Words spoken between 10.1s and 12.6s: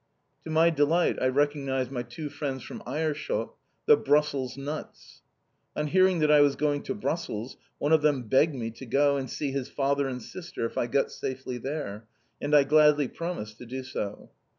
sister, if I got safely there. And